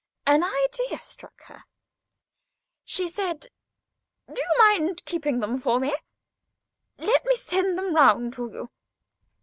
An 0.25 0.43
idea 0.43 0.97
struck 0.97 1.43
her. 1.43 1.63
She 2.83 3.07
said: 3.07 3.45
"Do 4.33 4.41
you 4.41 4.49
mind 4.57 5.05
keeping 5.05 5.41
them 5.41 5.59
for 5.59 5.83
him? 5.83 5.93
Let 6.97 7.23
me 7.25 7.35
send 7.35 7.77
them 7.77 7.93
round 7.95 8.33
to 8.33 8.49
you." 8.51 8.71